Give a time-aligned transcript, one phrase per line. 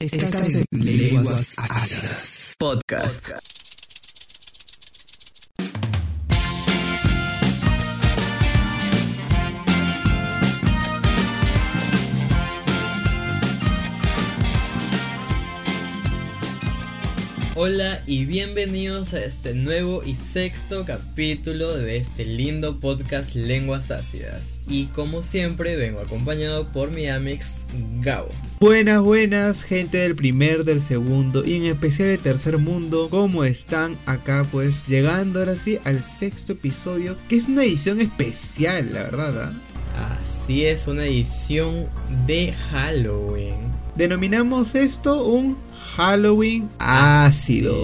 [0.00, 3.32] Estás en Lenguas Ácidas Podcast.
[17.54, 24.60] Hola y bienvenidos a este nuevo y sexto capítulo de este lindo podcast Lenguas Ácidas.
[24.66, 27.66] Y como siempre vengo acompañado por mi amix
[28.00, 28.32] Gabo.
[28.62, 33.08] Buenas, buenas, gente del primer, del segundo y en especial del tercer mundo.
[33.08, 34.46] ¿Cómo están acá?
[34.52, 39.54] Pues llegando ahora sí al sexto episodio, que es una edición especial, la verdad.
[39.96, 40.18] ¿ah?
[40.20, 41.86] Así es, una edición
[42.26, 43.56] de Halloween.
[43.96, 45.56] Denominamos esto un
[46.00, 47.74] Halloween ácido.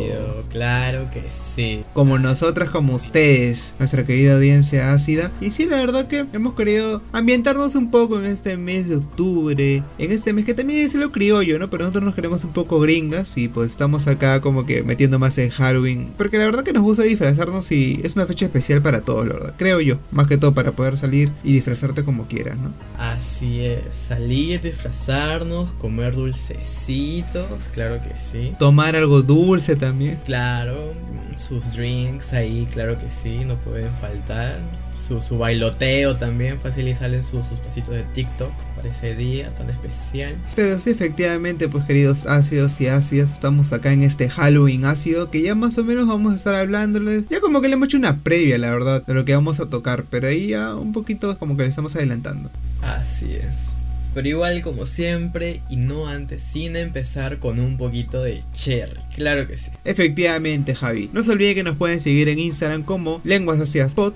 [0.51, 1.85] Claro que sí.
[1.93, 5.31] Como nosotras, como ustedes, nuestra querida audiencia ácida.
[5.43, 9.83] Y sí, la verdad que hemos querido ambientarnos un poco en este mes de octubre.
[9.99, 11.69] En este mes que también es lo criollo, ¿no?
[11.69, 15.37] Pero nosotros nos queremos un poco gringas y pues estamos acá como que metiendo más
[15.37, 16.15] en Halloween.
[16.17, 19.35] Porque la verdad que nos gusta disfrazarnos y es una fecha especial para todos, la
[19.35, 19.55] verdad.
[19.59, 19.99] Creo yo.
[20.11, 22.73] Más que todo para poder salir y disfrazarte como quieras, ¿no?
[22.99, 23.83] Así es.
[23.93, 28.55] Salir, disfrazarnos, comer dulcecitos, claro que sí.
[28.59, 30.19] Tomar algo dulce también.
[30.25, 30.95] Claro,
[31.39, 34.59] sus drinks ahí, claro que sí, no pueden faltar.
[34.99, 39.55] Su, su bailoteo también, fácil y salen sus, sus pasitos de TikTok para ese día
[39.55, 40.35] tan especial.
[40.55, 45.43] Pero sí, efectivamente, pues queridos ácidos y ácidas, estamos acá en este Halloween ácido que
[45.43, 47.25] ya más o menos vamos a estar hablándoles.
[47.29, 49.69] Ya como que le hemos hecho una previa, la verdad, de lo que vamos a
[49.69, 52.49] tocar, pero ahí ya un poquito como que le estamos adelantando.
[52.81, 53.77] Así es.
[54.17, 58.99] Pero igual como siempre y no antes sin empezar con un poquito de cherry.
[59.15, 59.73] Claro que sí.
[59.85, 61.11] Efectivamente, Javi.
[61.13, 64.15] No se olviden que nos pueden seguir en Instagram como Lenguas Ácidas Pod,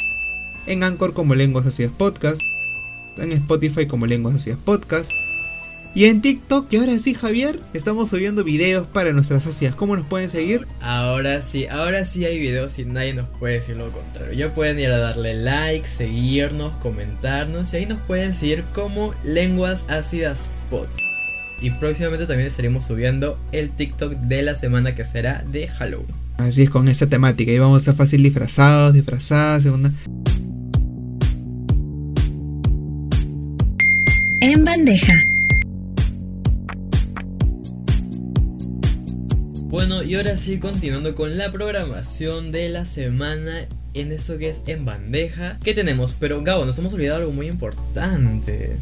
[0.64, 2.40] en Anchor como Lenguas Ácidas Podcast,
[3.18, 5.12] en Spotify como Lenguas Ácidas Podcast
[5.92, 9.74] y en TikTok, y ahora sí, Javier, estamos subiendo videos para nuestras socias.
[9.74, 10.68] ¿Cómo nos pueden seguir?
[10.80, 14.32] Ahora sí, ahora sí hay videos y nadie nos puede decir lo contrario.
[14.32, 19.86] Ya pueden ir a darle like, seguirnos, comentarnos y ahí nos pueden seguir como Lenguas
[19.88, 20.86] Ácidas Pod.
[21.60, 26.14] Y próximamente también estaremos subiendo el TikTok de la semana que será de Halloween.
[26.38, 27.50] Así es con esa temática.
[27.50, 29.92] Y vamos a fácil disfrazados, disfrazadas, segunda.
[34.40, 35.12] En bandeja.
[39.70, 44.64] Bueno, y ahora sí, continuando con la programación de la semana en eso que es
[44.66, 45.58] en bandeja.
[45.62, 46.16] ¿Qué tenemos?
[46.18, 48.76] Pero Gabo, nos hemos olvidado algo muy importante.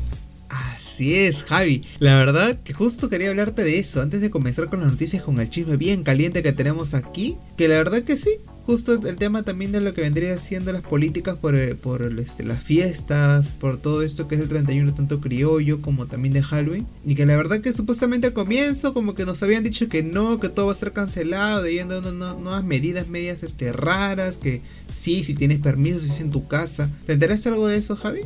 [0.48, 1.84] Así es, Javi.
[1.98, 5.38] La verdad que justo quería hablarte de eso antes de comenzar con las noticias con
[5.38, 7.36] el chisme bien caliente que tenemos aquí.
[7.58, 8.36] Que la verdad que sí,
[8.68, 12.44] justo el tema también de lo que vendría siendo las políticas por, eh, por este,
[12.44, 16.86] las fiestas, por todo esto que es el 31 tanto criollo como también de Halloween.
[17.02, 20.38] Y que la verdad que supuestamente al comienzo como que nos habían dicho que no,
[20.38, 25.32] que todo va a ser cancelado, yendo nuevas medidas medias este, raras, que sí, si
[25.32, 26.90] tienes permiso, si es en tu casa.
[27.06, 28.20] ¿Te enteraste algo de eso, Javi?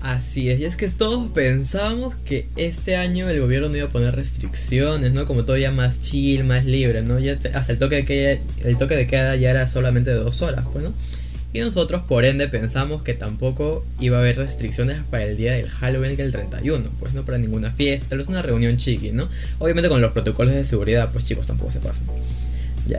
[0.00, 3.90] Así es, y es que todos pensábamos que este año el gobierno no iba a
[3.90, 5.26] poner restricciones, ¿no?
[5.26, 7.18] Como todo más chill, más libre, ¿no?
[7.18, 10.40] Ya hasta el toque de queda, el toque de queda ya era solamente de dos
[10.40, 10.94] horas, pues, ¿no?
[11.52, 15.68] Y nosotros, por ende, pensamos que tampoco iba a haber restricciones para el día del
[15.68, 19.28] Halloween, que el 31, pues no para ninguna fiesta, tal vez una reunión chiqui, ¿no?
[19.58, 22.06] Obviamente con los protocolos de seguridad, pues chicos, tampoco se pasan.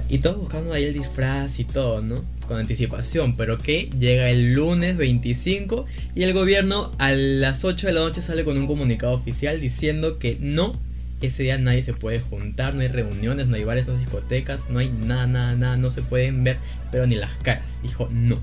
[0.09, 2.23] Y todos buscando ahí el disfraz y todo, ¿no?
[2.47, 5.85] Con anticipación, pero que llega el lunes 25
[6.15, 10.19] y el gobierno a las 8 de la noche sale con un comunicado oficial diciendo
[10.19, 10.73] que no,
[11.21, 14.69] ese día nadie se puede juntar, no hay reuniones, no hay bares, no hay discotecas,
[14.69, 16.57] no hay nada, nada, nada, no se pueden ver,
[16.91, 17.79] pero ni las caras.
[17.83, 18.39] Dijo no.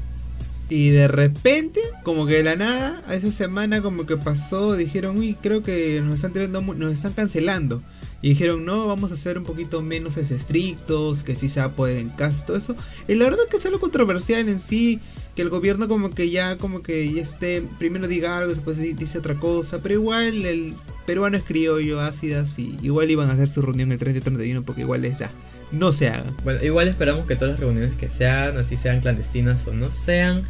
[0.71, 5.19] Y de repente, como que de la nada, a esa semana como que pasó, dijeron,
[5.19, 7.83] uy, creo que nos están, tirando, nos están cancelando.
[8.21, 11.73] Y dijeron, no, vamos a ser un poquito menos estrictos, que sí se va a
[11.73, 12.75] poder en casa, todo eso.
[13.07, 15.01] Y la verdad que es algo controversial en sí,
[15.37, 19.19] que el gobierno como que ya, como que ya esté, primero diga algo, después dice
[19.19, 20.75] otra cosa, pero igual el
[21.07, 24.63] peruano es criollo, ácidas, y igual iban a hacer su reunión el 30 y 31
[24.65, 25.31] porque igual es ya,
[25.71, 26.37] no se hagan.
[26.43, 29.93] Bueno, igual esperamos que todas las reuniones que se hagan, así sean clandestinas o no
[29.93, 30.43] sean,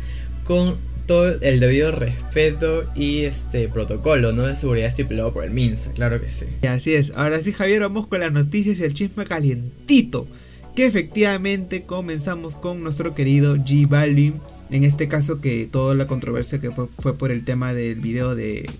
[0.45, 0.79] con
[1.09, 4.43] todo el debido respeto y este protocolo ¿no?
[4.43, 6.45] de seguridad estipulado por el MINSA, claro que sí.
[6.63, 10.29] Y así es, ahora sí Javier, vamos con las noticias y el chisme calientito.
[10.77, 14.35] Que efectivamente comenzamos con nuestro querido G Balvin.
[14.71, 18.37] En este caso que toda la controversia que fue, fue por el tema del video
[18.37, 18.71] de...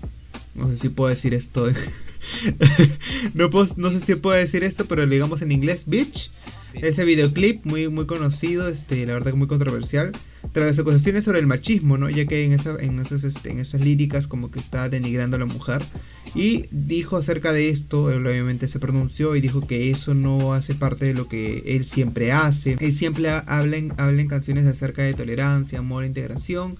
[0.53, 1.67] No sé si puedo decir esto.
[3.33, 6.31] no, puedo, no sé si puedo decir esto, pero digamos en inglés, bitch.
[6.75, 10.11] Ese videoclip muy, muy conocido, este, la verdad que muy controversial.
[10.51, 12.09] Tras las acusaciones sobre el machismo, ¿no?
[12.09, 15.39] Ya que en, esa, en, esas, este, en esas líricas como que está denigrando a
[15.39, 15.81] la mujer.
[16.35, 20.75] Y dijo acerca de esto, él obviamente se pronunció y dijo que eso no hace
[20.75, 22.77] parte de lo que él siempre hace.
[22.79, 26.77] Él siempre habla en, habla en canciones acerca de tolerancia, amor, integración.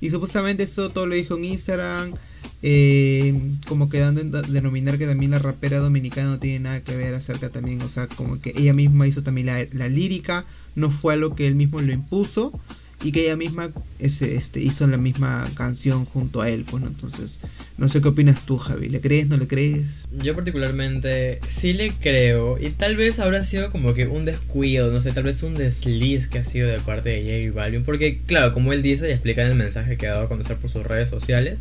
[0.00, 2.14] Y supuestamente esto todo lo dijo en Instagram,
[2.62, 7.14] eh, como quedando en denominar que también la rapera dominicana no tiene nada que ver
[7.14, 11.14] acerca también, o sea, como que ella misma hizo también la, la lírica, no fue
[11.14, 12.58] algo que él mismo lo impuso
[13.02, 17.40] y que ella misma este, hizo la misma canción junto a él, pues, Entonces,
[17.78, 20.06] no sé qué opinas tú, Javi, ¿le crees, no le crees?
[20.22, 25.00] Yo particularmente sí le creo y tal vez habrá sido como que un descuido, no
[25.00, 28.52] sé, tal vez un desliz que ha sido de parte de J Balvin, porque claro,
[28.52, 30.84] como él dice y explica en el mensaje que ha dado a conocer por sus
[30.84, 31.60] redes sociales,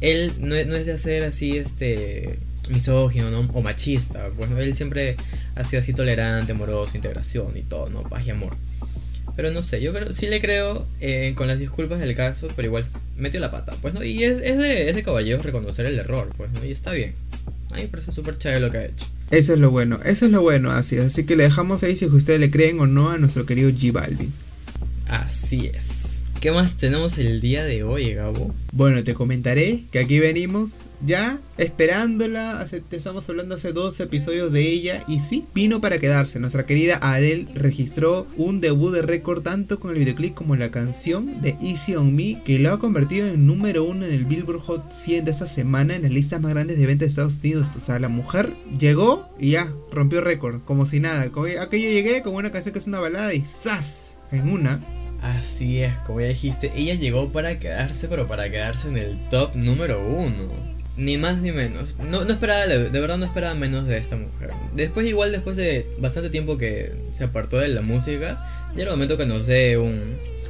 [0.00, 2.38] él no, es de hacer así, este
[2.70, 3.40] misógino ¿no?
[3.52, 5.16] o machista, bueno, él siempre
[5.54, 8.02] ha sido así tolerante, amoroso, integración y todo, ¿no?
[8.02, 8.56] Paz y amor.
[9.36, 12.66] Pero no sé, yo creo, sí le creo eh, con las disculpas del caso, pero
[12.66, 12.84] igual
[13.16, 14.04] metió la pata, pues, ¿no?
[14.04, 16.64] Y es, es, de, es de caballero reconocer el error, pues, ¿no?
[16.64, 17.14] Y está bien.
[17.72, 19.06] A mí me parece súper chévere lo que ha hecho.
[19.30, 22.06] Eso es lo bueno, eso es lo bueno, así Así que le dejamos ahí si
[22.06, 24.32] ustedes le creen o no a nuestro querido G Balvin.
[25.08, 26.23] Así es.
[26.44, 28.54] ¿Qué más tenemos el día de hoy, Gabo?
[28.70, 32.62] Bueno, te comentaré que aquí venimos ya esperándola.
[32.90, 35.04] te estamos hablando hace dos episodios de ella.
[35.08, 36.38] Y sí, vino para quedarse.
[36.40, 41.40] Nuestra querida Adele registró un debut de récord tanto con el videoclip como la canción
[41.40, 44.92] de Easy on Me, que lo ha convertido en número uno en el Billboard Hot
[44.92, 47.68] 100 de esa semana en las listas más grandes de ventas de Estados Unidos.
[47.74, 51.22] O sea, la mujer llegó y ya rompió récord, como si nada.
[51.22, 54.18] Aquello llegué con una canción que es una balada y ¡zas!
[54.30, 54.80] En una
[55.20, 59.54] Así es, como ya dijiste, ella llegó para quedarse, pero para quedarse en el top
[59.56, 60.74] número uno.
[60.96, 61.96] Ni más ni menos.
[61.98, 64.50] No, no esperaba, de verdad no esperaba menos de esta mujer.
[64.76, 68.38] Después, igual después de bastante tiempo que se apartó de la música,
[68.76, 70.00] ya era el momento que nos dé un,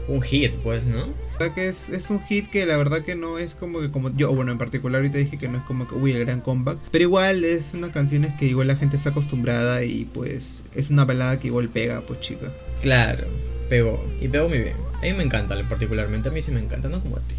[0.08, 1.24] un hit, pues, ¿no?
[1.54, 4.34] que es, es, un hit que la verdad que no es como que como yo,
[4.34, 7.02] bueno, en particular ahorita dije que no es como que uy, el gran comeback, pero
[7.02, 11.38] igual es unas canciones que igual la gente está acostumbrada y pues es una balada
[11.38, 12.50] que igual pega, pues chica.
[12.80, 13.26] Claro
[13.68, 14.04] pegó.
[14.20, 14.76] Y pegó muy bien.
[14.98, 16.28] A mí me encanta, particularmente.
[16.28, 17.34] A mí sí me encanta, no como a ti.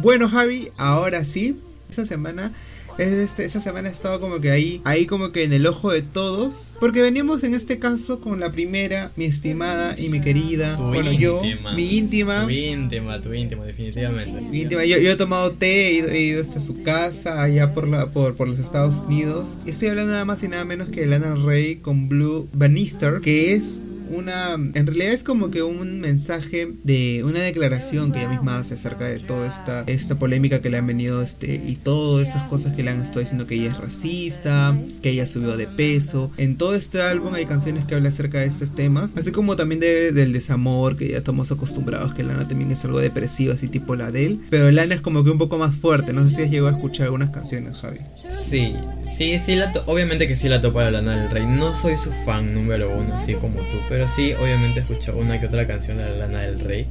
[0.00, 1.58] Bueno, Javi, ahora sí.
[1.88, 2.52] Esa semana
[3.00, 6.02] este, esa semana he estado como que ahí, ahí como que en el ojo de
[6.02, 6.76] todos.
[6.80, 10.76] Porque venimos en este caso con la primera, mi estimada y mi querida.
[10.76, 11.40] bueno, yo,
[11.74, 12.44] mi íntima.
[12.44, 14.40] Tu íntima, tu íntima, definitivamente.
[14.40, 14.84] Mi íntima.
[14.84, 18.10] Yo, yo he tomado té, he ido, he ido, hasta su casa, allá por, la,
[18.10, 19.56] por, por los Estados Unidos.
[19.64, 23.20] Y estoy hablando nada más y nada menos que de Lana Rey con Blue Bannister,
[23.20, 23.80] que es
[24.10, 24.54] una.
[24.54, 29.06] En realidad es como que un mensaje de una declaración que ella misma hace acerca
[29.06, 32.82] de toda esta, esta polémica que le han venido este, y todas estas cosas que
[32.82, 36.30] le han estado diciendo que ella es racista, que ella subió de peso.
[36.36, 39.80] En todo este álbum hay canciones que hablan acerca de estos temas, así como también
[39.80, 44.10] del desamor, que ya estamos acostumbrados, que Lana también es algo depresiva, así tipo la
[44.10, 44.40] de él.
[44.50, 46.12] Pero Lana es como que un poco más fuerte.
[46.12, 47.98] No sé si has llegado a escuchar algunas canciones, Javi.
[48.28, 51.46] Sí, sí, sí, la obviamente que sí la topa la Lana del Rey.
[51.46, 55.38] No soy su fan número uno, así como tú, pero pero sí, obviamente escucho una
[55.38, 56.86] que otra canción de la Lana del Rey.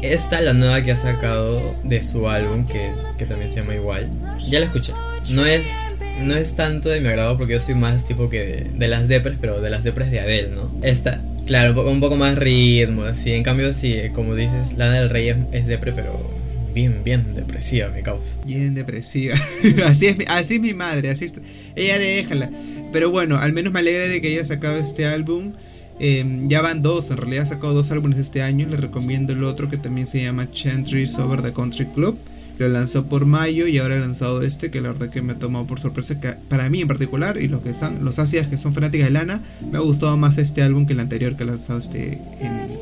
[0.00, 2.92] Esta, la nueva que ha sacado de su álbum, que,
[3.26, 4.08] también se llama igual,
[4.48, 4.94] ya la escuché.
[5.28, 8.88] No es, no es tanto de mi agrado porque yo soy más tipo que de,
[8.88, 10.74] las depres, pero de las depres de Adele, ¿no?
[10.80, 13.34] Esta, claro, un poco, más ritmo, así.
[13.34, 16.26] En cambio, sí, como dices, Lana del Rey es, es depre, pero
[16.72, 18.36] bien, bien depresiva, mi causa.
[18.46, 19.36] Bien depresiva.
[19.84, 21.34] así, es, así es mi madre, así es,
[21.76, 22.50] ella déjala.
[22.94, 25.52] Pero bueno, al menos me alegra de que haya sacado este álbum.
[25.98, 28.66] Em, ya van dos, en realidad ha sacado dos álbumes este año.
[28.68, 32.18] Les recomiendo el otro que también se llama Chantries Over the Country Club.
[32.58, 35.38] Lo lanzó por mayo y ahora ha lanzado este que la verdad que me ha
[35.38, 36.20] tomado por sorpresa.
[36.20, 39.12] Que para mí en particular y los que son, los asias que son fanáticas de
[39.12, 42.20] Lana, me ha gustado más este álbum que el anterior que ha lanzado este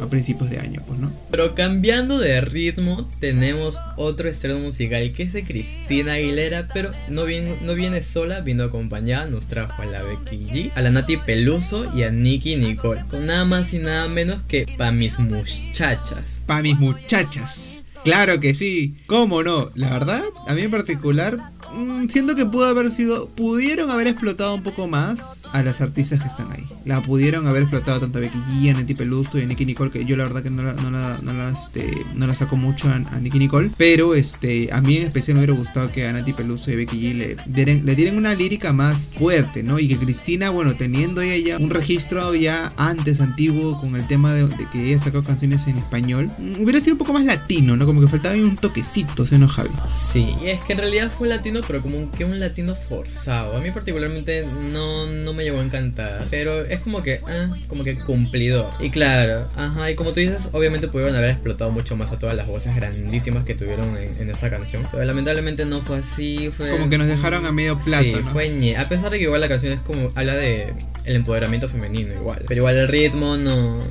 [0.00, 1.12] a principios de año, pues no.
[1.31, 7.25] Pero cambiando de ritmo, tenemos otro estreno musical que es de Cristina Aguilera, pero no
[7.25, 11.17] viene, no viene sola, vino acompañada, nos trajo a la Becky G, a la Nati
[11.17, 16.45] Peluso y a Nicky Nicole, con nada más y nada menos que pa mis muchachas.
[16.47, 17.81] Pa mis muchachas.
[18.04, 19.71] Claro que sí, ¿cómo no?
[19.75, 24.54] La verdad, a mí en particular, mm, siento que pudo haber sido, pudieron haber explotado
[24.56, 26.66] un poco más a las artistas que están ahí.
[26.85, 29.90] La pudieron haber explotado tanto a Becky G, a Nati Peluso y a Nicky Nicole,
[29.90, 32.56] que yo la verdad que no la, no la, no la, este, no la saco
[32.56, 36.06] mucho a, a, Nicky Nicole, pero este, a mí en especial me hubiera gustado que
[36.06, 39.62] a Nati Peluso y a Becky G le dieran, le dieran una lírica más fuerte,
[39.62, 39.78] ¿no?
[39.78, 44.49] Y que Cristina, bueno, teniendo ella un registro ya antes antiguo con el tema de,
[44.71, 47.87] que ella sacó canciones en español, mm, hubiera sido un poco más latino, ¿no?
[47.87, 49.71] Como que faltaba un toquecito, ¿se no, Javi?
[49.90, 53.56] Sí, es que en realidad fue latino, pero como que un latino forzado.
[53.56, 57.84] A mí particularmente no, no me llegó a encantar, pero es como que, ah, como
[57.84, 58.70] que cumplidor.
[58.80, 62.37] Y claro, ajá, y como tú dices, obviamente pudieron haber explotado mucho más a todas
[62.37, 66.70] las voces grandísimas que tuvieron en, esta canción, pero lamentablemente no fue así, fue...
[66.70, 68.76] Como que nos dejaron a medio plato, Sí, fue ñe.
[68.76, 70.72] A pesar de que igual la canción es como, habla de
[71.04, 73.82] el empoderamiento femenino igual, pero igual el ritmo no...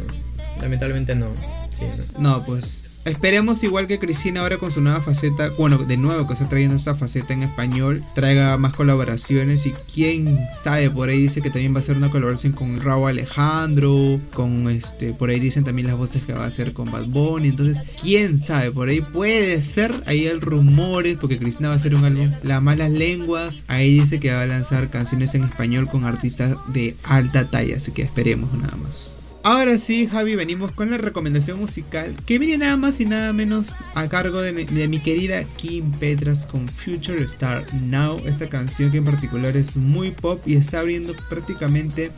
[0.62, 1.32] Lamentablemente no.
[1.72, 1.86] Sí,
[2.18, 2.38] no.
[2.38, 6.34] no, pues Esperemos igual que Cristina ahora con su nueva faceta, bueno, de nuevo que
[6.34, 11.42] está trayendo esta faceta en español, traiga más colaboraciones y quién sabe, por ahí dice
[11.42, 15.64] que también va a ser una colaboración con Raúl Alejandro, con este, por ahí dicen
[15.64, 19.02] también las voces que va a hacer con Bad Bunny, entonces quién sabe, por ahí
[19.02, 23.66] puede ser, ahí el rumores, porque Cristina va a hacer un álbum, Las Malas Lenguas,
[23.68, 27.92] ahí dice que va a lanzar canciones en español con artistas de alta talla, así
[27.94, 29.14] que esperemos nada más.
[29.44, 33.72] Ahora sí, Javi, venimos con la recomendación musical que viene nada más y nada menos
[33.96, 38.22] a cargo de, mi querida Kim Petras con Future Star Now.
[38.28, 42.12] Esta canción que en particular es muy pop y está abriendo prácticamente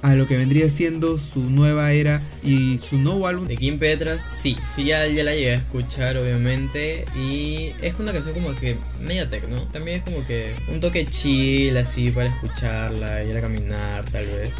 [0.00, 3.46] a lo que vendría siendo su nueva era y su nuevo álbum.
[3.46, 7.04] De Kim Petras, sí, sí, ya, la llegué a escuchar, obviamente.
[7.14, 9.60] Y es una canción como que media ¿no?
[9.64, 14.54] También es como que un toque chill, así para escucharla, ir a caminar, tal vez.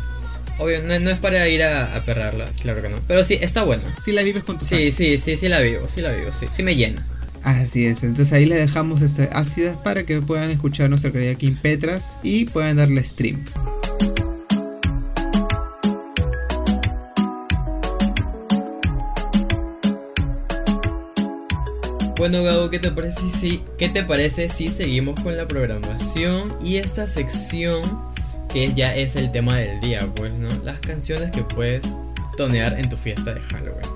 [0.61, 3.01] Obvio, no, es para ir a, perrarla, claro que no.
[3.09, 3.97] Pero sí, está buena.
[3.99, 6.49] Sí la vives con tu Sí, sí, sí, sí la vivo, sí la vivo, sí.
[6.51, 7.07] Sí me llena.
[7.43, 11.57] Así es, entonces ahí le dejamos este ácidas para que puedan escuchar nuestra querida Kim
[11.57, 13.43] Petras y puedan darle stream.
[22.19, 26.77] Bueno, Gabo, ¿qué te parece si, qué te parece si seguimos con la programación y
[26.77, 27.81] esta sección
[28.53, 30.49] que ya es el tema del día, pues, ¿no?
[30.65, 31.97] Las canciones que puedes
[32.37, 33.89] tonear en tu fiesta de Halloween.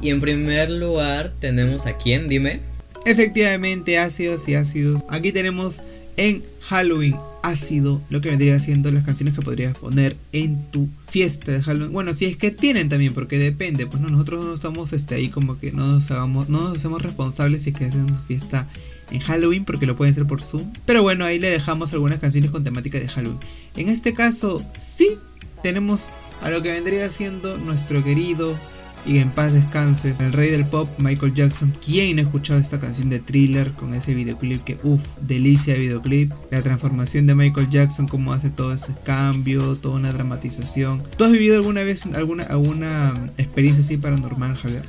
[0.00, 2.60] Y en primer lugar tenemos a quién, dime.
[3.04, 5.02] Efectivamente, ácidos y ácidos.
[5.08, 5.82] Aquí tenemos
[6.16, 11.52] en Halloween ácido, lo que vendría siendo las canciones que podrías poner en tu fiesta
[11.52, 11.92] de Halloween.
[11.92, 15.28] Bueno, si es que tienen también, porque depende, pues no, nosotros no estamos este, ahí
[15.28, 18.68] como que no nos hagamos, no nos hacemos responsables si es que es una fiesta
[19.10, 20.72] en Halloween porque lo pueden hacer por Zoom.
[20.86, 23.38] Pero bueno, ahí le dejamos algunas canciones con temática de Halloween.
[23.76, 25.18] En este caso, sí,
[25.62, 26.08] tenemos
[26.40, 28.56] a lo que vendría siendo nuestro querido
[29.04, 31.72] y en paz descanse el rey del pop Michael Jackson.
[31.84, 36.32] ¿Quién ha escuchado esta canción de thriller con ese videoclip que uff, delicia de videoclip?
[36.50, 41.02] La transformación de Michael Jackson, cómo hace todo ese cambio, toda una dramatización.
[41.16, 44.84] ¿Tú has vivido alguna vez alguna, alguna experiencia así paranormal, Javier?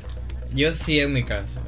[0.54, 1.62] Yo sí en mi casa.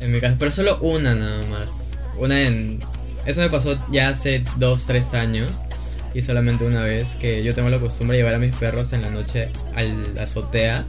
[0.00, 1.96] En mi casa, pero solo una nada más.
[2.18, 2.80] Una en...
[3.26, 5.64] Eso me pasó ya hace 2, 3 años.
[6.12, 9.02] Y solamente una vez que yo tengo la costumbre de llevar a mis perros en
[9.02, 10.84] la noche a la azotea.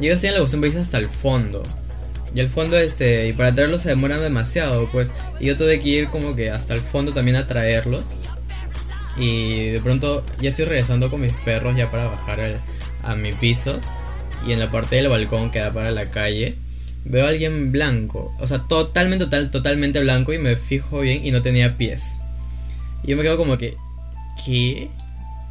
[0.00, 1.62] Y ellos tienen la costumbre de irse hasta el fondo.
[2.34, 5.12] Y el fondo, este, y para traerlos se demoran demasiado, pues.
[5.40, 8.14] Y yo tuve que ir como que hasta el fondo también a traerlos.
[9.16, 12.60] Y de pronto ya estoy regresando con mis perros ya para bajar
[13.02, 13.78] a mi piso.
[14.46, 16.56] Y en la parte del balcón que da para la calle
[17.04, 21.30] veo a alguien blanco, o sea, totalmente, total, totalmente blanco y me fijo bien y
[21.30, 22.20] no tenía pies.
[23.02, 23.76] Y yo me quedo como que,
[24.44, 24.88] ¿qué?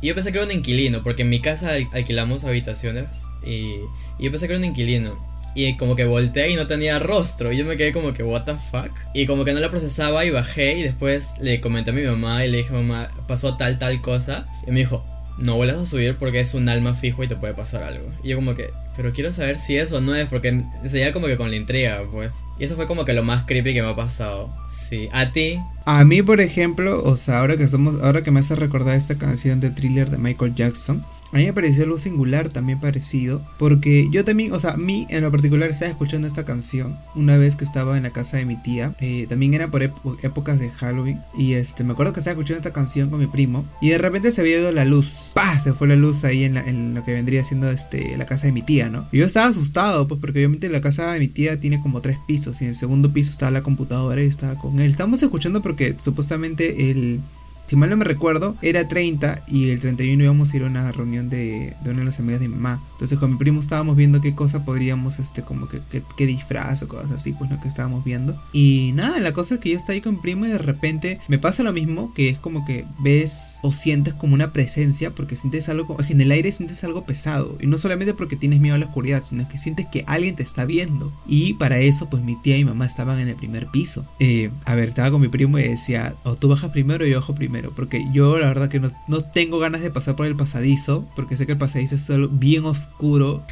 [0.03, 3.05] Y yo pensé que era un inquilino, porque en mi casa alquilamos habitaciones
[3.41, 3.77] y,
[4.19, 5.17] yo pensé que era un inquilino.
[5.55, 7.53] Y como que volteé y no tenía rostro.
[7.53, 8.91] Y yo me quedé como que, ¿What the fuck?
[9.13, 10.77] Y como que no la procesaba y bajé.
[10.77, 14.45] Y después le comenté a mi mamá y le dije, mamá, pasó tal, tal cosa.
[14.67, 15.05] Y me dijo,
[15.37, 18.11] no vuelvas a subir porque es un alma fijo y te puede pasar algo.
[18.23, 21.27] Y yo como que, pero quiero saber si eso no es porque se llega como
[21.27, 22.43] que con la intriga, pues.
[22.59, 24.53] Y eso fue como que lo más creepy que me ha pasado.
[24.69, 25.59] Sí, a ti.
[25.85, 29.15] A mí, por ejemplo, o sea, ahora que somos ahora que me hace recordar esta
[29.15, 34.07] canción de Thriller de Michael Jackson, a mí me pareció algo singular, también parecido, porque
[34.11, 37.55] yo también, o sea, a mí en lo particular estaba escuchando esta canción una vez
[37.55, 41.19] que estaba en la casa de mi tía, eh, también era por épocas de Halloween,
[41.37, 44.31] y este, me acuerdo que estaba escuchando esta canción con mi primo, y de repente
[44.31, 45.59] se había ido la luz, ¡pah!
[45.59, 48.53] Se fue la luz ahí en, en lo que vendría siendo este, la casa de
[48.53, 49.07] mi tía, ¿no?
[49.11, 52.17] Y yo estaba asustado, pues porque obviamente la casa de mi tía tiene como tres
[52.27, 54.91] pisos, y en el segundo piso estaba la computadora y estaba con él.
[54.91, 57.21] Estábamos escuchando porque supuestamente el
[57.67, 60.91] si mal no me recuerdo, era 30 y el 31 íbamos a ir a una
[60.91, 62.83] reunión de, de una de las amigas de mi mamá.
[62.93, 65.81] Entonces con mi primo estábamos viendo qué cosa podríamos, este, como que,
[66.17, 68.39] qué disfraz o cosas así, pues lo que estábamos viendo.
[68.51, 71.19] Y nada, la cosa es que yo estoy ahí con mi primo y de repente
[71.27, 75.35] me pasa lo mismo, que es como que ves o sientes como una presencia, porque
[75.35, 77.57] sientes algo, en el aire sientes algo pesado.
[77.61, 80.43] Y no solamente porque tienes miedo a la oscuridad, sino que sientes que alguien te
[80.43, 81.13] está viendo.
[81.27, 84.05] Y para eso, pues mi tía y mamá estaban en el primer piso.
[84.19, 87.19] Eh, a ver, estaba con mi primo y decía, o tú bajas primero y yo
[87.19, 91.05] bajo primero porque yo la verdad que no, tengo ganas de pasar por el pasadizo,
[91.15, 93.43] porque sé que el pasadizo es solo bien oscuro.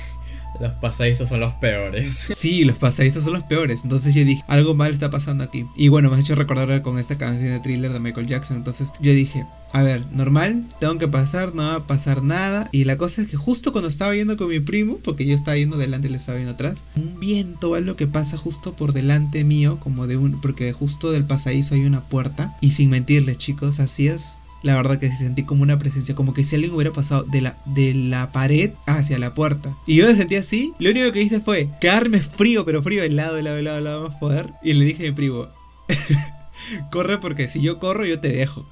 [0.60, 2.34] Los pasadizos son los peores.
[2.42, 3.82] Sí, los pasadizos son los peores.
[3.84, 5.66] Entonces yo dije, algo mal está pasando aquí.
[5.76, 8.58] Y bueno, me has hecho recordar con esta canción de thriller de Michael Jackson.
[8.58, 12.68] Entonces yo dije, a ver, normal, tengo que pasar, no va a pasar nada.
[12.72, 15.58] Y la cosa es que justo cuando estaba yendo con mi primo, porque yo estaba
[15.58, 19.44] yendo delante y le estaba yendo atrás, un viento lo que pasa justo por delante
[19.44, 22.58] mío, como de un, porque justo del pasadizo hay una puerta.
[22.60, 26.44] Y sin mentirles, chicos, así es la verdad que sentí como una presencia, como que
[26.44, 29.74] si alguien hubiera pasado de la, de la pared hacia la puerta.
[29.88, 33.38] Y yo me sentí así, lo único que hice fue quedarme frío, pero frío, helado,
[33.38, 34.52] helado, helado, helado más poder.
[34.62, 35.48] Y le dije a mi primo,
[36.92, 38.66] corre porque si yo corro yo te dejo.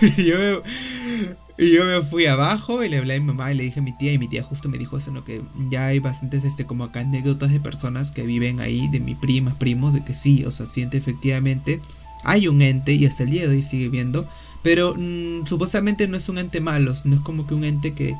[0.00, 3.56] y, yo me, y yo me fui abajo y le hablé a mi mamá y
[3.56, 5.24] le dije a mi tía y mi tía justo me dijo eso, ¿no?
[5.24, 9.16] Que ya hay bastantes, este, como acá anécdotas de personas que viven ahí, de mi
[9.16, 11.80] primas, primos, de que sí, o sea, siente efectivamente,
[12.22, 14.28] hay un ente y hasta el día de hoy sigue viendo
[14.62, 18.14] pero mm, supuestamente no es un ente malo, no es como que un ente que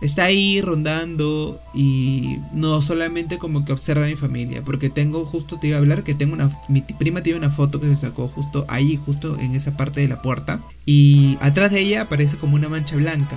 [0.00, 4.62] está ahí rondando y no solamente como que observa a mi familia.
[4.62, 6.50] Porque tengo, justo te iba a hablar que tengo una.
[6.68, 10.08] Mi prima tiene una foto que se sacó justo ahí, justo en esa parte de
[10.08, 10.60] la puerta.
[10.86, 13.36] Y atrás de ella aparece como una mancha blanca.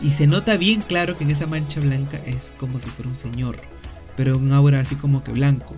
[0.00, 3.18] Y se nota bien claro que en esa mancha blanca es como si fuera un
[3.18, 3.60] señor.
[4.16, 5.74] Pero un aura así como que blanco.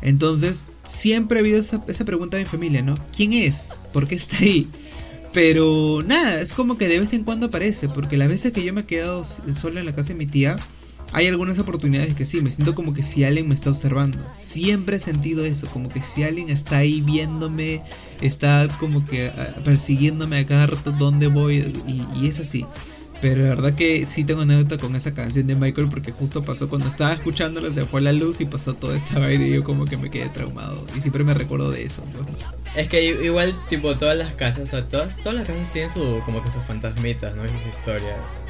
[0.00, 2.96] Entonces, siempre ha habido esa, esa pregunta de mi familia, ¿no?
[3.14, 3.84] ¿Quién es?
[3.92, 4.68] ¿Por qué está ahí?
[5.32, 8.72] Pero nada, es como que de vez en cuando aparece, porque las veces que yo
[8.72, 10.56] me he quedado sola en la casa de mi tía,
[11.12, 14.18] hay algunas oportunidades que sí, me siento como que si alguien me está observando.
[14.28, 17.82] Siempre he sentido eso, como que si alguien está ahí viéndome,
[18.20, 22.64] está como que ah, persiguiéndome a cada rato dónde voy, y, y es así.
[23.20, 26.68] Pero la verdad que sí tengo anécdota con esa canción de Michael porque justo pasó
[26.68, 29.86] cuando estaba escuchándola, se fue la luz y pasó toda esta vaina y yo como
[29.86, 30.86] que me quedé traumado.
[30.96, 32.02] Y siempre me recuerdo de eso.
[32.76, 36.22] Es que igual, tipo, todas las casas, o sea, todas, todas las casas tienen su,
[36.24, 37.44] como que sus fantasmitas, ¿no?
[37.44, 38.44] Y sus historias.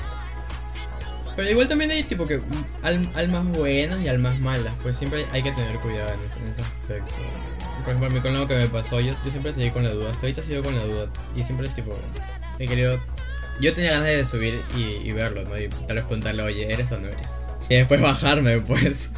[1.34, 2.40] Pero igual también hay tipo que
[2.82, 7.14] almas buenas y almas malas, pues siempre hay que tener cuidado en ese, aspecto.
[7.84, 9.90] Por ejemplo, a mí con lo que me pasó, yo, yo siempre seguí con la
[9.90, 11.06] duda, hasta ahorita sigo con la duda.
[11.36, 11.94] Y siempre tipo,
[12.58, 12.98] he querido
[13.60, 15.58] yo tenía ganas de subir y, verlo, ¿no?
[15.58, 17.48] Y tal vez preguntarle, oye, ¿eres o no eres?
[17.68, 19.10] Y después bajarme, pues.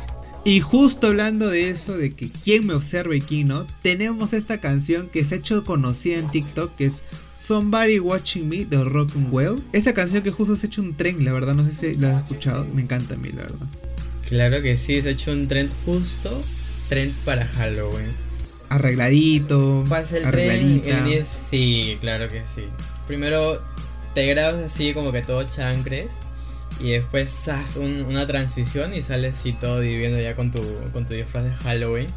[0.45, 4.59] Y justo hablando de eso, de que quién me observa y quién no, tenemos esta
[4.59, 9.13] canción que se ha hecho conocida en TikTok, que es Somebody Watching Me de Rock
[9.17, 9.63] and Well.
[9.73, 12.17] Esa canción que justo se ha hecho un tren, la verdad, no sé si la
[12.17, 13.67] has escuchado, me encanta a mí, la verdad.
[14.29, 16.43] Claro que sí, se ha hecho un tren justo,
[16.89, 18.15] tren para Halloween.
[18.71, 22.63] Arregladito, Pasa el tren el 10, sí, claro que sí.
[23.07, 23.61] Primero
[24.15, 26.11] te grabas así como que todo chancres
[26.79, 31.15] y después haces una transición y sales así todo viviendo ya con tu, con tu
[31.15, 32.09] disfraz de Halloween.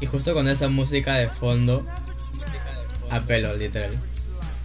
[0.00, 1.86] Y justo con esa música de fondo,
[3.10, 3.92] a pelo, literal.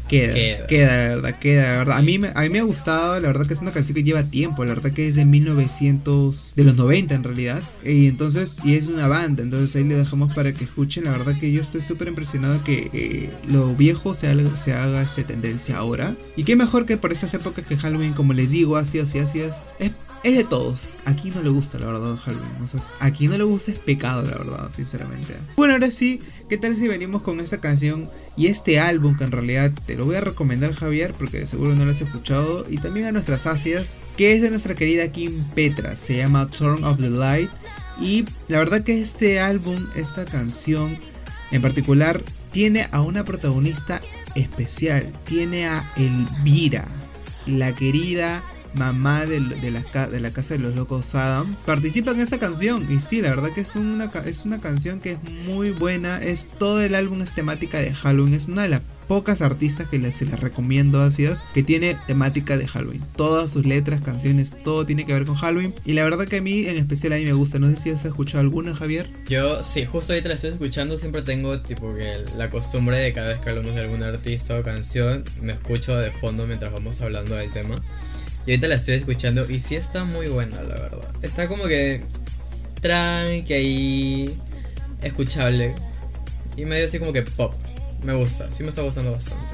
[0.09, 1.97] Queda, queda, la verdad, queda, la verdad.
[1.97, 4.03] A mí, me, a mí me ha gustado, la verdad que es una canción que
[4.03, 7.63] lleva tiempo, la verdad que es de 1900, de los 90 en realidad.
[7.85, 11.05] Y entonces, y es una banda, entonces ahí le dejamos para que escuchen.
[11.05, 15.03] La verdad que yo estoy súper impresionado que eh, lo viejo se haga, se haga
[15.03, 16.15] esa tendencia ahora.
[16.35, 19.39] Y qué mejor que por esas épocas que Halloween, como les digo, así, así, así
[19.39, 19.91] es, es
[20.23, 20.97] es de todos.
[21.05, 22.51] Aquí no le gusta, la verdad, Halloween.
[22.61, 25.35] O sea, aquí no le gusta es pecado, la verdad, sinceramente.
[25.55, 26.19] Bueno, ahora sí,
[26.49, 30.05] ¿qué tal si venimos con esta canción y este álbum que en realidad te lo
[30.05, 33.99] voy a recomendar, Javier, porque seguro no lo has escuchado, y también a nuestras asias,
[34.15, 35.97] que es de nuestra querida Kim Petra.
[35.97, 37.49] Se llama Turn of the Light.
[37.99, 40.97] Y la verdad que este álbum, esta canción
[41.51, 42.23] en particular,
[42.53, 43.99] tiene a una protagonista
[44.35, 45.11] especial.
[45.25, 46.87] Tiene a Elvira,
[47.45, 48.41] la querida
[48.73, 52.91] mamá de, la, de la casa de los locos Adams, participa en esta canción.
[52.91, 56.17] Y sí, la verdad que es una, es una canción que es muy buena.
[56.17, 58.33] Es todo el álbum es temática de Halloween.
[58.33, 62.67] Es una de las pocas artistas que se les recomiendo así que tiene temática de
[62.67, 63.03] Halloween.
[63.15, 65.73] Todas sus letras, canciones, todo tiene que ver con Halloween.
[65.83, 67.57] Y la verdad que a mí en especial a mí me gusta.
[67.57, 69.09] No sé si has escuchado alguna, Javier.
[69.27, 70.97] Yo sí, justo ahorita la estoy escuchando.
[70.97, 74.63] Siempre tengo tipo que la costumbre de cada vez que hablamos de algún artista o
[74.63, 77.81] canción, me escucho de fondo mientras vamos hablando del tema.
[78.45, 81.09] Y ahorita la estoy escuchando y sí está muy buena, la verdad.
[81.21, 82.03] Está como que
[82.81, 84.39] tranqui ahí,
[85.01, 85.75] escuchable.
[86.57, 87.53] Y medio así como que pop.
[88.03, 89.53] Me gusta, sí me está gustando bastante.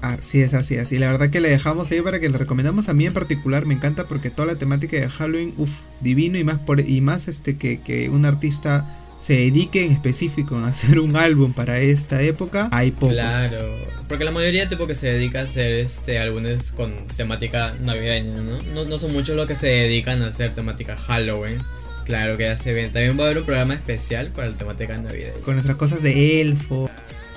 [0.00, 0.74] Así es, así.
[0.74, 3.66] Y la verdad que le dejamos ahí para que le recomendamos a mí en particular.
[3.66, 7.28] Me encanta porque toda la temática de Halloween, uff, divino y más por y más
[7.28, 8.84] este que, que un artista
[9.22, 13.12] se dedique en específico a hacer un álbum para esta época, hay pocos.
[13.12, 17.76] Claro, porque la mayoría de tipo que se dedica a hacer este álbumes con temática
[17.84, 18.60] navideña, ¿no?
[18.74, 18.84] ¿no?
[18.84, 21.62] No son muchos los que se dedican a hacer temática Halloween.
[22.04, 22.90] Claro que ya se ven.
[22.90, 25.34] También va a haber un programa especial para la temática navideña.
[25.44, 26.90] Con nuestras cosas de elfo.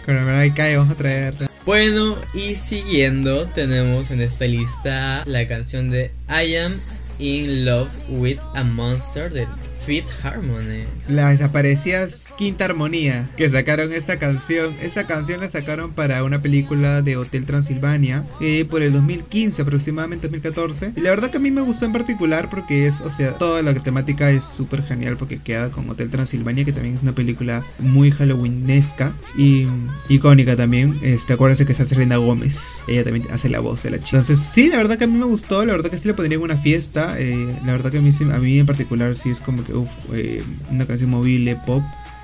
[0.05, 1.35] Con el cae, vamos a traer.
[1.67, 6.81] Bueno, y siguiendo, tenemos en esta lista la canción de I Am
[7.19, 9.47] In Love with a Monster de
[9.85, 10.85] Fit Harmony.
[11.07, 12.05] La desaparecida
[12.37, 14.75] Quinta Armonía, que sacaron esta canción.
[14.81, 20.27] Esta canción la sacaron para una película de Hotel Transilvania eh, por el 2015, aproximadamente
[20.27, 20.93] 2014.
[20.95, 23.61] Y la verdad que a mí me gustó en particular porque es, o sea, toda
[23.61, 27.63] la temática es súper genial porque queda con Hotel Transilvania, que también es una película
[27.79, 29.67] muy halloweenesca y
[30.09, 30.99] icónica también.
[31.03, 34.17] Este, acuérdense que está Selena Gómez, ella también hace la voz de la chica.
[34.17, 36.37] Entonces, sí, la verdad que a mí me gustó, la verdad que sí le pondría
[36.37, 37.19] en una fiesta.
[37.19, 39.73] Eh, la verdad que a mí, a mí en particular sí es como que
[40.13, 41.83] eh, una canción móvil pop.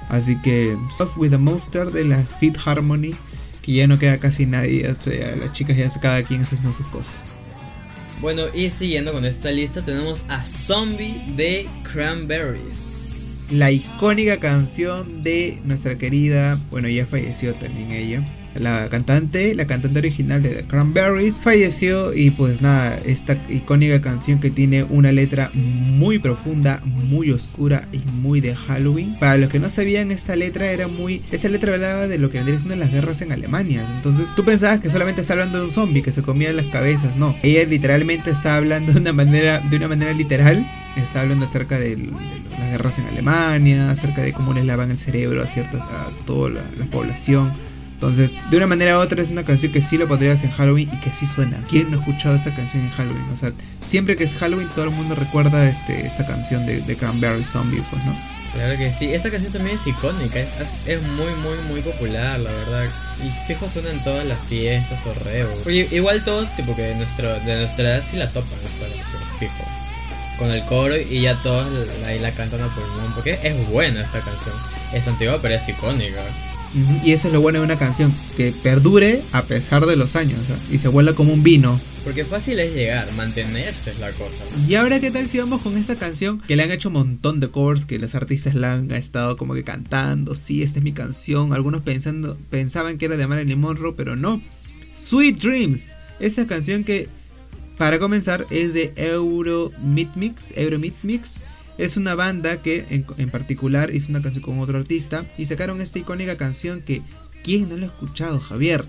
[0.10, 3.14] Así que Soft with a Monster de la Fit Harmony,
[3.62, 6.88] que ya no queda casi nadie, o sea, las chicas ya cada quien hace sus
[6.88, 7.24] cosas.
[8.22, 13.48] Bueno, y siguiendo con esta lista tenemos a Zombie de Cranberries.
[13.50, 18.24] La icónica canción de nuestra querida, bueno, ya falleció también ella,
[18.56, 24.40] la cantante, la cantante original de The Cranberries, falleció y pues nada, esta icónica canción
[24.40, 29.18] que tiene una letra muy profunda, muy oscura y muy de Halloween.
[29.20, 31.22] Para los que no sabían, esta letra era muy...
[31.32, 33.86] Esa letra hablaba de lo que vendría siendo las guerras en Alemania.
[33.96, 37.16] Entonces tú pensabas que solamente está hablando de un zombie que se comía las cabezas.
[37.16, 40.66] No, ella literalmente está hablando de una manera, de una manera literal
[40.98, 45.42] está hablando acerca de, las guerras en Alemania, acerca de cómo les lavan el cerebro
[45.42, 47.54] a cierta a toda la población.
[48.02, 50.90] Entonces, de una manera u otra es una canción que sí lo pondrías en Halloween
[50.92, 51.64] y que sí suena.
[51.70, 53.30] ¿Quién no ha escuchado esta canción en Halloween?
[53.32, 56.98] O sea, siempre que es Halloween todo el mundo recuerda este, esta canción de, de
[56.98, 58.18] Cranberry Zombie, pues, ¿no?
[58.54, 62.50] Claro que sí, esta canción también es icónica, es, es, muy, muy, muy popular, la
[62.50, 62.90] verdad.
[63.24, 65.52] Y fijo suena en todas las fiestas o reo.
[65.70, 69.64] igual todos, tipo que de, nuestro, de nuestra edad sí la topan esta canción, fijo.
[70.40, 71.68] Con el coro y ya todos
[72.04, 74.56] ahí la, la cantan a pulmón, porque es buena esta canción.
[74.92, 76.24] Es antigua, pero es icónica.
[77.04, 80.40] Y eso es lo bueno de una canción, que perdure a pesar de los años
[80.70, 81.80] y se vuelva como un vino.
[82.04, 84.44] Porque fácil es llegar, mantenerse es la cosa.
[84.68, 87.40] Y ahora, ¿qué tal si vamos con esa canción que le han hecho un montón
[87.40, 90.34] de covers, que los artistas la han estado como que cantando?
[90.34, 91.54] Sí, esta es mi canción.
[91.54, 94.42] Algunos pensando, pensaban que era de Marilyn Monroe, pero no.
[94.96, 97.08] Sweet Dreams, esa canción que,
[97.78, 101.40] para comenzar, es de Euro Mix, Euro Mix
[101.78, 106.00] es una banda que en, particular hizo una canción con otro artista y sacaron esta
[106.00, 107.02] icónica canción que
[107.44, 108.86] ¿quién no la ha escuchado, Javier?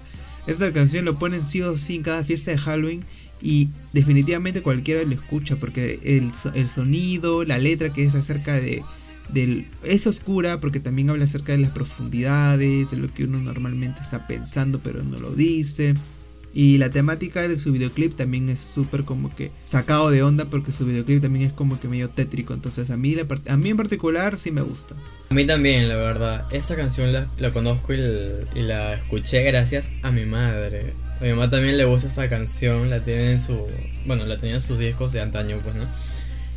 [0.46, 3.04] Esta canción lo ponen sí o sí en cada fiesta de Halloween
[3.40, 8.82] y definitivamente cualquiera lo escucha porque el, el sonido, la letra que es acerca de,
[9.32, 14.00] del, es oscura porque también habla acerca de las profundidades, de lo que uno normalmente
[14.00, 15.94] está pensando pero no lo dice.
[16.54, 20.72] Y la temática de su videoclip también es súper como que sacado de onda porque
[20.72, 22.54] su videoclip también es como que medio tétrico.
[22.54, 23.16] Entonces a mí,
[23.48, 24.94] a mí en particular sí me gusta.
[25.30, 26.44] A mí también, la verdad.
[26.50, 27.98] Esa canción la, conozco y,
[28.54, 30.92] y, la escuché gracias a mi madre.
[31.20, 33.66] A mi mamá también le gusta esta canción, la tiene en su...
[34.04, 35.86] Bueno, la tenía en sus discos de antaño, pues, ¿no?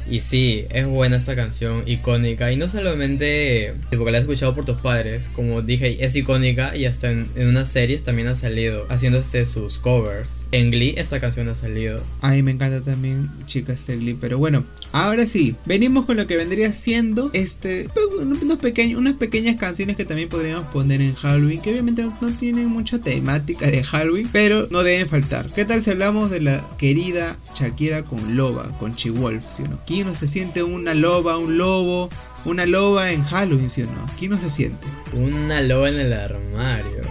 [0.07, 2.51] Y sí, es buena esta canción, icónica.
[2.51, 6.85] Y no solamente porque la has escuchado por tus padres, como dije, es icónica y
[6.85, 10.47] hasta en, unas series también ha salido haciendo este, sus covers.
[10.51, 12.03] En Glee esta canción ha salido.
[12.21, 14.17] A mí me encanta también, chicas de Glee.
[14.19, 17.89] Pero bueno, ahora sí, venimos con lo que vendría siendo este
[18.19, 22.69] unos pequeños, unas pequeñas canciones que también podríamos poner en Halloween, que obviamente no tienen
[22.69, 25.51] mucha temática de Halloween, pero no deben faltar.
[25.53, 29.79] ¿Qué tal si hablamos de la querida Shakira con Loba, con Chi-Wolf, ¿sí o no?
[29.95, 32.09] ¿Quién no se siente una loba, un lobo,
[32.43, 34.05] una loba en Halloween, ¿sí o no?
[34.19, 34.85] ¿Quién no se siente?
[35.13, 37.01] Una loba en el armario.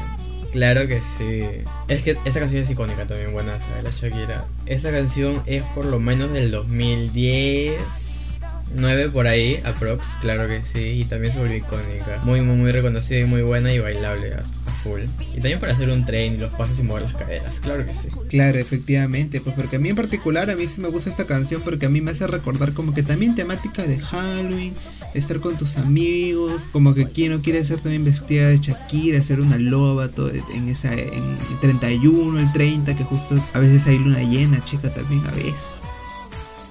[0.52, 1.44] Claro que sí.
[1.88, 4.44] Es que esa canción es icónica también, buena, de la Shakira.
[4.66, 8.42] Esa canción es por lo menos del 2010.
[8.74, 12.20] 9 por ahí, aprox, claro que sí, y también se volvió icónica.
[12.22, 14.42] Muy, muy, muy reconocida y muy buena y bailable a,
[14.86, 17.94] Y también para hacer un tren y los pasos y mover las caderas, claro que
[17.94, 18.08] sí.
[18.28, 21.62] Claro, efectivamente, pues porque a mí en particular, a mí sí me gusta esta canción
[21.62, 24.74] porque a mí me hace recordar como que también temática de Halloween,
[25.14, 29.40] estar con tus amigos, como que quien no quiere ser también vestida de Shakira, ser
[29.40, 33.98] una loba todo en esa en el 31, el 30, que justo a veces hay
[33.98, 35.80] luna llena, chica, también a veces.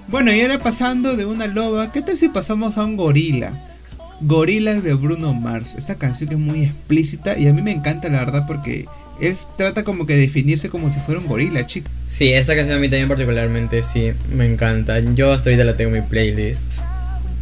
[0.06, 3.73] Bueno, y ahora pasando de una loba, ¿qué tal si pasamos a un gorila?
[4.20, 5.74] Gorilas de Bruno Mars.
[5.76, 8.86] Esta canción que es muy explícita y a mí me encanta la verdad porque
[9.20, 11.88] él trata como que de definirse como si fuera un gorila, chico.
[12.08, 15.00] Sí, esta canción a mí también particularmente sí, me encanta.
[15.00, 16.80] Yo hasta ahorita la tengo en mi playlist.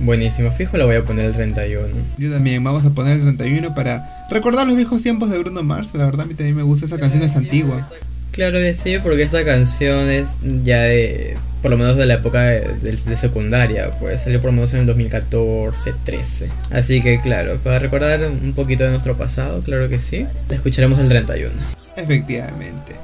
[0.01, 1.87] Buenísimo, fijo la voy a poner el 31.
[2.19, 5.95] Yo también, vamos a poner el 31 para recordar los viejos tiempos de Bruno Mars.
[5.95, 7.89] La verdad a mí también me gusta, esa canción es antigua.
[8.33, 12.43] Claro que sí, porque esta canción es ya de, por lo menos de la época
[12.43, 16.51] de, secundaria, pues salió por lo menos en el 2014, 13.
[16.71, 20.99] Así que claro, para recordar un poquito de nuestro pasado, claro que sí, la escucharemos
[20.99, 21.53] el 31.
[21.97, 22.97] Efectivamente.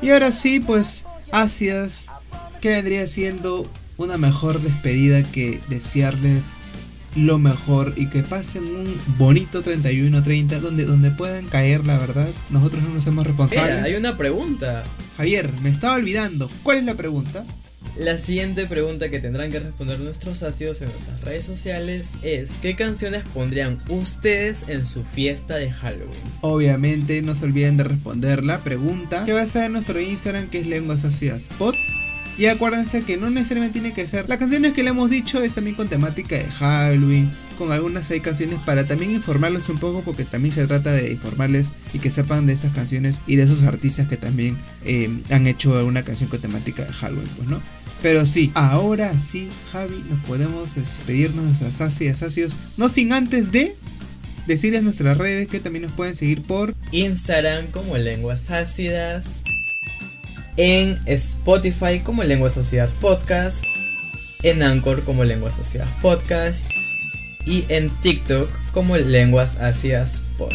[0.00, 2.08] Y ahora sí, pues, Asias,
[2.60, 6.56] que vendría siendo una mejor despedida que desearles
[7.14, 12.30] lo mejor y que pasen un bonito 31-30 donde, donde puedan caer, la verdad.
[12.50, 13.82] Nosotros no nos hacemos responsables.
[13.84, 14.82] Hay una pregunta.
[15.16, 16.50] Javier, me estaba olvidando.
[16.62, 17.44] ¿Cuál es la pregunta?
[17.96, 22.74] La siguiente pregunta que tendrán que responder nuestros ácidos en nuestras redes sociales es ¿qué
[22.74, 26.22] canciones pondrían ustedes en su fiesta de Halloween?
[26.40, 30.48] Obviamente no se olviden de responder la pregunta que va a estar en nuestro Instagram
[30.48, 31.74] que es lenguas ácidas pod.
[32.38, 34.26] Y acuérdense que no necesariamente tiene que ser.
[34.26, 37.30] Las canciones que le hemos dicho es también con temática de Halloween.
[37.58, 40.00] Con algunas hay canciones para también informarles un poco.
[40.00, 43.62] Porque también se trata de informarles y que sepan de esas canciones y de esos
[43.64, 47.60] artistas que también eh, han hecho alguna canción con temática de Halloween, pues no.
[48.02, 52.56] Pero sí, ahora sí, Javi, nos podemos despedirnos de nuestras ácidas ácidos.
[52.76, 53.76] No sin antes de
[54.46, 59.44] decirles nuestras redes que también nos pueden seguir por Instagram como lenguas ácidas,
[60.56, 63.64] en Spotify como lenguas ácidas podcast,
[64.42, 66.66] en Anchor como lenguas ácidas podcast
[67.46, 70.52] y en TikTok como lenguas ácidas pod.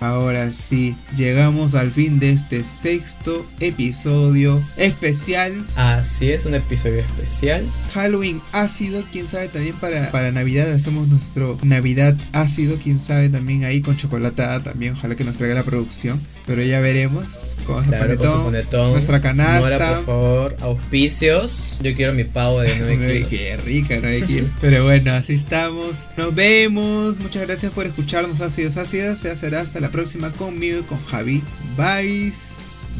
[0.00, 5.64] Ahora sí, llegamos al fin de este sexto episodio especial.
[5.74, 7.66] Así es, un episodio especial.
[7.92, 13.64] Halloween ácido, quién sabe también para, para Navidad hacemos nuestro Navidad ácido, quién sabe también
[13.64, 17.55] ahí con chocolatada también, ojalá que nos traiga la producción, pero ya veremos.
[17.66, 18.90] Con su Claro, con su panetón.
[18.92, 19.60] nuestra canasta.
[19.60, 21.78] Nora, por favor, auspicios.
[21.82, 23.28] Yo quiero mi pavo de 9 Ay, kilos.
[23.30, 24.50] Qué rica, no hay kilos.
[24.60, 26.08] Pero bueno, así estamos.
[26.16, 27.18] Nos vemos.
[27.18, 29.22] Muchas gracias por escucharnos, ácidos ácidas.
[29.22, 31.42] Ya será hasta la próxima conmigo y con Javi.
[31.76, 32.32] Bye.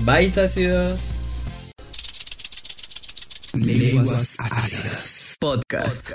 [0.05, 1.01] Bye, ácidos.
[3.55, 5.37] Lenguas ácidas.
[5.39, 6.11] Podcast.